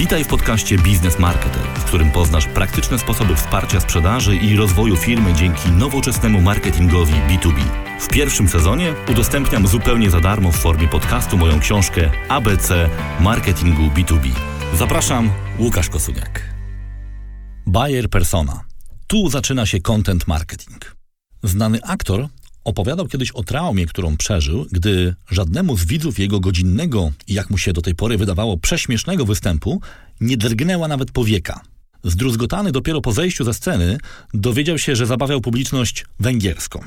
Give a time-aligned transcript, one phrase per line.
[0.00, 5.34] Witaj w podcaście Biznes Marketer, w którym poznasz praktyczne sposoby wsparcia sprzedaży i rozwoju firmy
[5.34, 7.62] dzięki nowoczesnemu marketingowi B2B.
[8.00, 12.90] W pierwszym sezonie udostępniam zupełnie za darmo w formie podcastu moją książkę ABC
[13.20, 14.30] Marketingu B2B.
[14.74, 16.54] Zapraszam, Łukasz Kosuniak.
[17.66, 18.60] Buyer Persona.
[19.06, 20.96] Tu zaczyna się content marketing.
[21.42, 22.28] Znany aktor
[22.64, 27.72] opowiadał kiedyś o traumie, którą przeżył, gdy żadnemu z widzów jego godzinnego jak mu się
[27.72, 29.80] do tej pory wydawało prześmiesznego występu
[30.20, 31.60] nie drgnęła nawet powieka.
[32.04, 33.98] Zdruzgotany dopiero po zejściu ze sceny
[34.34, 36.80] dowiedział się, że zabawiał publiczność węgierską.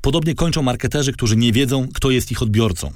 [0.00, 2.92] Podobnie kończą marketerzy, którzy nie wiedzą, kto jest ich odbiorcą.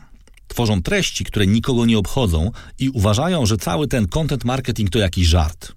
[0.49, 5.27] Tworzą treści, które nikogo nie obchodzą i uważają, że cały ten content marketing to jakiś
[5.27, 5.73] żart.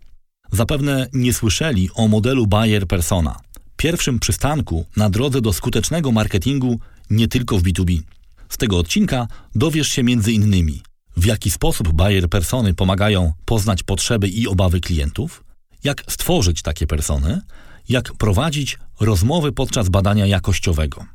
[0.51, 3.35] Zapewne nie słyszeli o modelu buyer persona–
[3.81, 8.01] pierwszym przystanku na drodze do skutecznego marketingu nie tylko w B2B.
[8.49, 10.81] Z tego odcinka dowiesz się między innymi,
[11.17, 15.43] w jaki sposób buyer persony pomagają poznać potrzeby i obawy klientów,
[15.83, 17.41] jak stworzyć takie persony,
[17.89, 21.05] jak prowadzić rozmowy podczas badania jakościowego.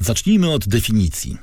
[0.00, 1.36] Zacznijmy od definicji.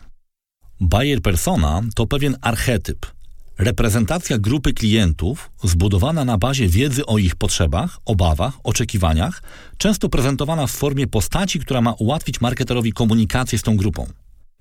[0.79, 3.05] Buyer persona to pewien archetyp–
[3.61, 9.43] Reprezentacja grupy klientów, zbudowana na bazie wiedzy o ich potrzebach, obawach, oczekiwaniach,
[9.77, 14.07] często prezentowana w formie postaci, która ma ułatwić marketerowi komunikację z tą grupą.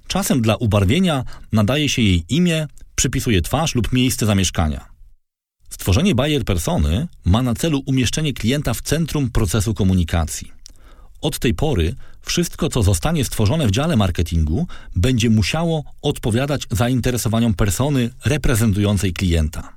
[0.06, 4.86] Czasem dla ubarwienia nadaje się jej imię, przypisuje twarz lub miejsce zamieszkania.
[5.70, 10.59] Stworzenie buyer persony ma na celu umieszczenie klienta w centrum procesu komunikacji.
[11.20, 18.10] Od tej pory wszystko, co zostanie stworzone w dziale marketingu, będzie musiało odpowiadać zainteresowaniom persony
[18.24, 19.77] reprezentującej klienta.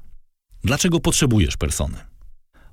[0.64, 1.98] Dlaczego potrzebujesz persony?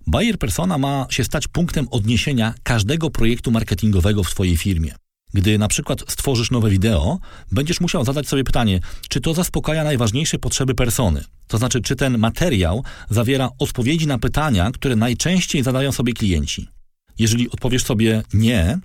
[0.06, 4.94] Buyer persona ma się stać punktem odniesienia każdego projektu marketingowego w Twojej firmie.
[5.34, 7.18] Gdy na przykład stworzysz nowe wideo,
[7.52, 11.24] będziesz musiał zadać sobie pytanie, czy to zaspokaja najważniejsze potrzeby persony.
[11.48, 16.68] To znaczy, czy ten materiał zawiera odpowiedzi na pytania, które najczęściej zadają sobie klienci.
[17.20, 18.78] Jeżeli odpowiesz sobie nie,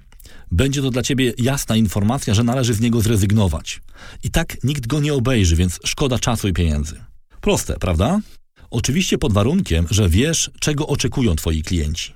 [0.51, 3.81] będzie to dla ciebie jasna informacja, że należy z niego zrezygnować.
[4.23, 6.95] I tak nikt go nie obejrzy, więc szkoda czasu i pieniędzy.
[7.41, 8.19] Proste, prawda?
[8.69, 12.13] Oczywiście pod warunkiem, że wiesz, czego oczekują twoi klienci.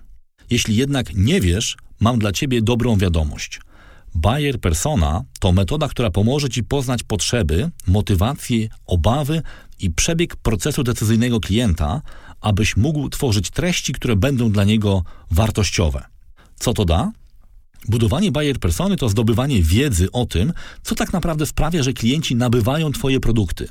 [0.50, 3.60] Jeśli jednak nie wiesz, mam dla ciebie dobrą wiadomość.
[4.16, 9.42] Buyer persona to metoda, która pomoże ci poznać potrzeby, motywacje, obawy
[9.80, 12.02] i przebieg procesu decyzyjnego klienta,
[12.42, 16.06] abyś mógł tworzyć treści, które będą dla niego wartościowe.
[16.56, 17.12] Co to da?
[17.88, 22.92] Budowanie buyer persony to zdobywanie wiedzy o tym, co tak naprawdę sprawia, że klienci nabywają
[22.92, 23.68] Twoje produkty.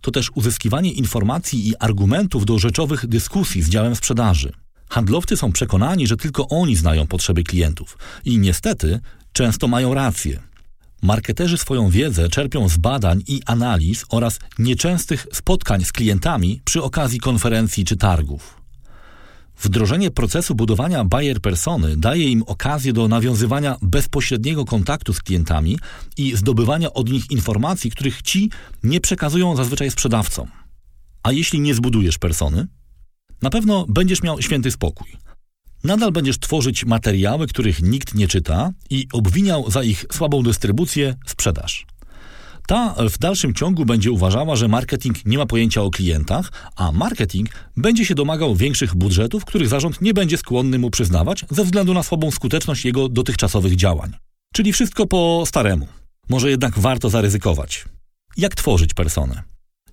[0.00, 4.52] To też uzyskiwanie informacji i argumentów do rzeczowych dyskusji z działem sprzedaży.
[4.88, 9.00] Handlowcy są przekonani, że tylko oni znają potrzeby klientów i niestety
[9.32, 10.42] często mają rację.
[11.04, 17.20] Marketerzy swoją wiedzę czerpią z badań i analiz oraz nieczęstych spotkań z klientami przy okazji
[17.20, 18.62] konferencji czy targów.
[19.62, 25.78] Wdrożenie procesu budowania buyer persony daje im okazję do nawiązywania bezpośredniego kontaktu z klientami
[26.16, 28.50] i zdobywania od nich informacji, których ci
[28.82, 30.48] nie przekazują zazwyczaj sprzedawcom.
[31.22, 32.66] A jeśli nie zbudujesz persony?
[33.42, 35.23] Na pewno będziesz miał święty spokój.
[35.84, 41.86] Nadal będziesz tworzyć materiały, których nikt nie czyta i obwiniał za ich słabą dystrybucję sprzedaż.
[42.66, 47.48] Ta w dalszym ciągu będzie uważała, że marketing nie ma pojęcia o klientach, a marketing
[47.76, 52.02] będzie się domagał większych budżetów, których zarząd nie będzie skłonny mu przyznawać ze względu na
[52.02, 54.12] słabą skuteczność jego dotychczasowych działań.
[54.54, 55.88] Czyli wszystko po staremu.
[56.28, 57.84] Może jednak warto zaryzykować.
[58.36, 59.42] Jak tworzyć personę?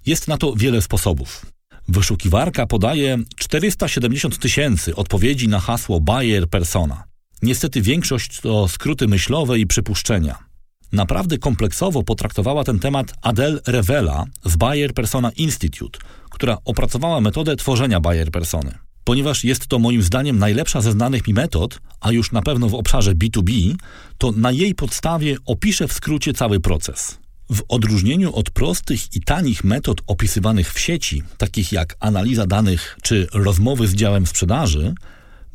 [0.05, 1.45] Jest na to wiele sposobów.
[1.87, 7.03] Wyszukiwarka podaje 470 tysięcy odpowiedzi na hasło buyer persona.
[7.41, 10.51] Niestety większość to skróty myślowe i przypuszczenia.
[10.91, 15.99] Naprawdę kompleksowo potraktowała ten temat Adele Revela z Bayer Persona Institute,
[16.29, 18.77] która opracowała metodę tworzenia Bayer Persony.
[19.03, 22.75] Ponieważ jest to moim zdaniem najlepsza ze znanych mi metod, a już na pewno w
[22.75, 23.75] obszarze B2B,
[24.17, 27.19] to na jej podstawie opiszę w skrócie cały proces.
[27.51, 33.27] W odróżnieniu od prostych i tanich metod opisywanych w sieci, takich jak analiza danych czy
[33.33, 34.93] rozmowy z działem sprzedaży,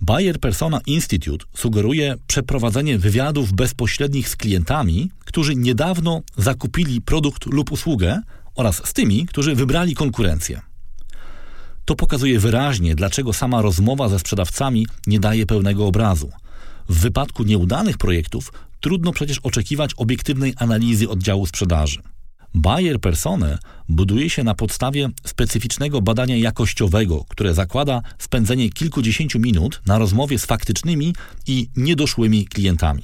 [0.01, 8.21] Bayer Persona Institute sugeruje przeprowadzenie wywiadów bezpośrednich z klientami, którzy niedawno zakupili produkt lub usługę
[8.55, 10.61] oraz z tymi, którzy wybrali konkurencję.
[11.85, 16.31] To pokazuje wyraźnie, dlaczego sama rozmowa ze sprzedawcami nie daje pełnego obrazu.
[16.89, 18.53] W wypadku nieudanych projektów
[18.87, 22.03] trudno przecież oczekiwać obiektywnej analizy oddziału sprzedaży.
[22.55, 29.99] Bayer Persone buduje się na podstawie specyficznego badania jakościowego, które zakłada spędzenie kilkudziesięciu minut na
[29.99, 31.15] rozmowie z faktycznymi
[31.47, 33.03] i niedoszłymi klientami.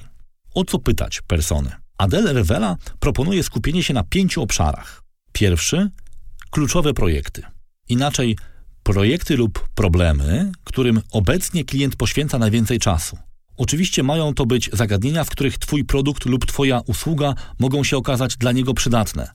[0.55, 1.71] O co pytać persony?
[1.99, 5.03] Adele Revela proponuje skupienie się na pięciu obszarach.
[5.33, 5.91] Pierwszy
[6.51, 7.43] kluczowe projekty.
[7.89, 8.37] Inaczej
[8.83, 13.19] Projekty lub problemy, którym obecnie klient poświęca najwięcej czasu.
[13.57, 18.37] Oczywiście mają to być zagadnienia, w których Twój produkt lub Twoja usługa mogą się okazać
[18.37, 19.31] dla niego przydatne.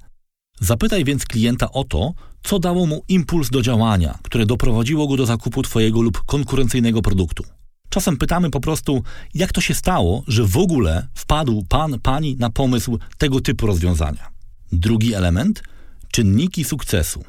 [0.59, 5.25] Zapytaj więc klienta o to, co dało mu impuls do działania, które doprowadziło go do
[5.25, 7.43] zakupu Twojego lub konkurencyjnego produktu.
[7.89, 9.03] Czasem pytamy po prostu,
[9.33, 14.27] jak to się stało, że w ogóle wpadł pan, pani na pomysł tego typu rozwiązania.
[14.71, 15.63] Drugi element
[16.11, 17.23] czynniki sukcesu.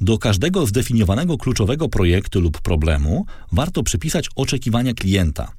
[0.00, 5.52] Do każdego zdefiniowanego kluczowego projektu lub problemu warto przypisać oczekiwania klienta.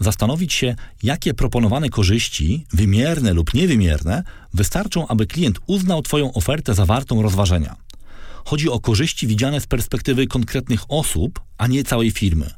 [0.00, 4.22] Zastanowić się, jakie proponowane korzyści, wymierne lub niewymierne,
[4.54, 7.76] wystarczą, aby klient uznał Twoją ofertę za wartą rozważenia.
[8.44, 12.50] Chodzi o korzyści widziane z perspektywy konkretnych osób, a nie całej firmy.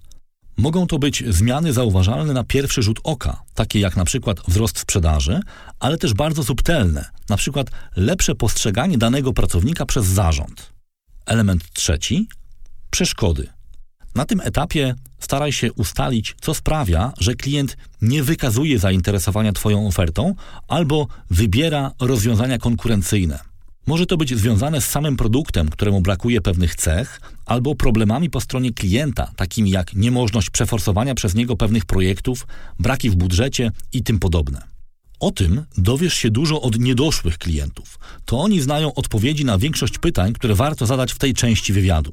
[0.57, 5.41] Mogą to być zmiany zauważalne na pierwszy rzut oka, takie jak na przykład wzrost sprzedaży,
[5.81, 10.73] ale też bardzo subtelne, na przykład lepsze postrzeganie danego pracownika przez zarząd.
[11.27, 12.29] Element trzeci
[12.91, 13.56] przeszkody.
[14.17, 20.35] Na tym etapie staraj się ustalić, co sprawia, że klient nie wykazuje zainteresowania Twoją ofertą
[20.69, 23.39] albo wybiera rozwiązania konkurencyjne.
[23.87, 28.73] Może to być związane z samym produktem, któremu brakuje pewnych cech, albo problemami po stronie
[28.73, 32.47] klienta, takimi jak niemożność przeforsowania przez niego pewnych projektów,
[32.79, 34.63] braki w budżecie i tym podobne.
[35.21, 37.99] O tym dowiesz się dużo od niedoszłych klientów.
[38.25, 42.13] To oni znają odpowiedzi na większość pytań, które warto zadać w tej części wywiadu.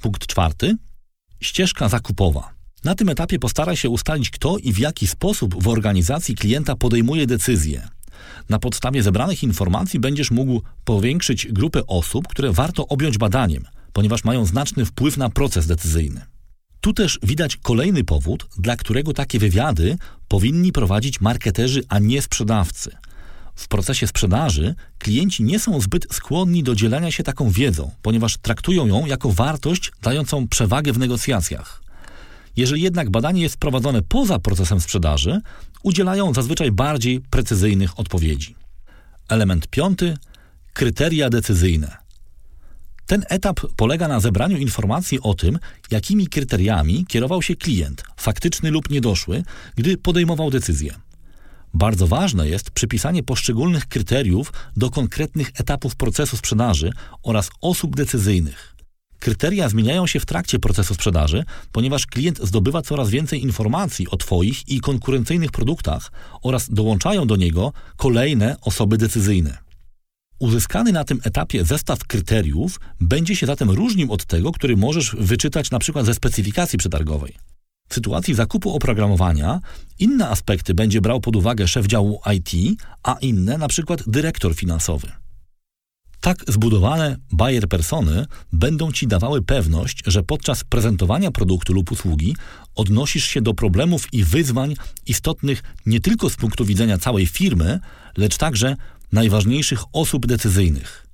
[0.00, 0.76] Punkt czwarty.
[1.40, 2.54] Ścieżka zakupowa.
[2.84, 7.26] Na tym etapie postaraj się ustalić, kto i w jaki sposób w organizacji klienta podejmuje
[7.26, 7.88] decyzje,
[8.48, 14.46] na podstawie zebranych informacji będziesz mógł powiększyć grupę osób, które warto objąć badaniem, ponieważ mają
[14.46, 16.20] znaczny wpływ na proces decyzyjny.
[16.80, 19.98] Tu też widać kolejny powód, dla którego takie wywiady
[20.28, 22.90] powinni prowadzić marketerzy, a nie sprzedawcy.
[23.56, 28.86] W procesie sprzedaży klienci nie są zbyt skłonni do dzielenia się taką wiedzą, ponieważ traktują
[28.86, 31.82] ją jako wartość dającą przewagę w negocjacjach.
[32.56, 35.40] Jeżeli jednak badanie jest prowadzone poza procesem sprzedaży,
[35.82, 38.54] udzielają zazwyczaj bardziej precyzyjnych odpowiedzi.
[39.28, 40.16] Element piąty
[40.72, 41.96] kryteria decyzyjne.
[43.06, 45.58] Ten etap polega na zebraniu informacji o tym,
[45.90, 49.42] jakimi kryteriami kierował się klient, faktyczny lub niedoszły,
[49.76, 50.94] gdy podejmował decyzję.
[51.74, 56.92] Bardzo ważne jest przypisanie poszczególnych kryteriów do konkretnych etapów procesu sprzedaży
[57.22, 58.76] oraz osób decyzyjnych.
[59.18, 64.68] Kryteria zmieniają się w trakcie procesu sprzedaży, ponieważ klient zdobywa coraz więcej informacji o Twoich
[64.68, 69.58] i konkurencyjnych produktach oraz dołączają do niego kolejne osoby decyzyjne.
[70.38, 75.72] Uzyskany na tym etapie zestaw kryteriów będzie się zatem różnił od tego, który możesz wyczytać
[75.72, 76.04] np.
[76.04, 77.34] ze specyfikacji przetargowej.
[77.88, 79.60] W sytuacji zakupu oprogramowania
[79.98, 83.96] inne aspekty będzie brał pod uwagę szef działu IT, a inne np.
[84.06, 85.12] dyrektor finansowy.
[86.20, 92.36] Tak zbudowane buyer persony będą Ci dawały pewność, że podczas prezentowania produktu lub usługi
[92.74, 94.74] odnosisz się do problemów i wyzwań
[95.06, 97.80] istotnych nie tylko z punktu widzenia całej firmy,
[98.16, 98.76] lecz także
[99.12, 101.05] najważniejszych osób decyzyjnych.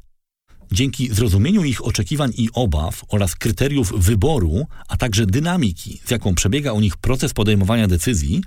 [0.72, 6.72] Dzięki zrozumieniu ich oczekiwań i obaw oraz kryteriów wyboru, a także dynamiki, z jaką przebiega
[6.72, 8.42] u nich proces podejmowania decyzji,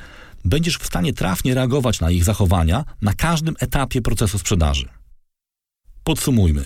[0.45, 4.89] będziesz w stanie trafnie reagować na ich zachowania na każdym etapie procesu sprzedaży.
[6.03, 6.65] Podsumujmy.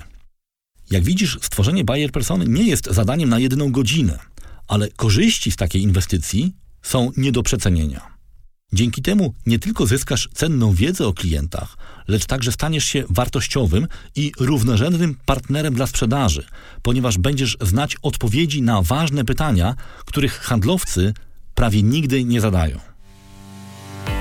[0.92, 4.20] Jak widzisz, stworzenie buyer persony nie jest zadaniem na jedną godzinę,
[4.68, 8.09] ale korzyści z takiej inwestycji są nie do przecenienia.
[8.74, 14.32] Dzięki temu nie tylko zyskasz cenną wiedzę o klientach, lecz także staniesz się wartościowym i
[14.40, 16.46] równorzędnym partnerem dla sprzedaży,
[16.82, 21.14] ponieważ będziesz znać odpowiedzi na ważne pytania, których handlowcy
[21.56, 22.89] prawie nigdy nie zadają.